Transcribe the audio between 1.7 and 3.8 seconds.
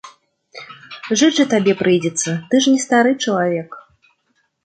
прыйдзецца, ты ж не стары чалавек.